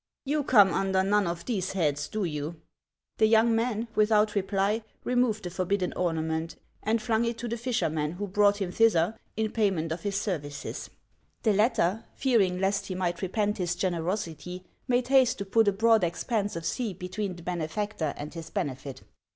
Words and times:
You 0.25 0.43
come 0.43 0.73
under 0.73 1.03
none 1.03 1.27
of 1.27 1.45
these 1.45 1.73
heads, 1.73 2.07
do 2.07 2.23
you?" 2.23 2.59
The 3.19 3.27
young 3.27 3.55
man, 3.55 3.87
without 3.93 4.33
reply, 4.33 4.83
removed 5.03 5.43
the 5.43 5.51
forbidden 5.51 5.93
ornament, 5.93 6.55
and 6.81 6.99
flung 6.99 7.23
it 7.23 7.37
to 7.37 7.47
the 7.47 7.55
fisherman 7.55 8.13
who 8.13 8.25
brought 8.25 8.57
him 8.59 8.71
thither, 8.71 9.15
in 9.37 9.51
payment 9.51 9.91
of 9.91 10.01
his 10.01 10.19
services; 10.19 10.89
the 11.43 11.53
latter, 11.53 12.03
fear 12.15 12.41
ing 12.41 12.57
lest 12.57 12.87
he 12.87 12.95
might 12.95 13.21
repent 13.21 13.59
his 13.59 13.75
generosity, 13.75 14.65
made 14.87 15.09
haste 15.09 15.37
to 15.37 15.45
put 15.45 15.67
a 15.67 15.71
broad 15.71 16.03
expanse 16.03 16.55
of 16.55 16.65
sea 16.65 16.93
between 16.95 17.35
the 17.35 17.43
benefactor 17.43 18.15
and 18.17 18.33
his 18.33 18.49
benefit. 18.49 19.03